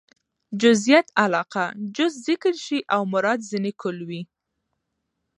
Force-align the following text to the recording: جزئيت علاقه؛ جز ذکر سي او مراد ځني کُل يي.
جزئيت 0.61 1.07
علاقه؛ 1.23 1.63
جز 1.97 2.13
ذکر 2.27 2.53
سي 2.65 2.79
او 2.95 3.01
مراد 3.13 3.39
ځني 3.51 3.73
کُل 3.81 3.97
يي. 4.09 4.21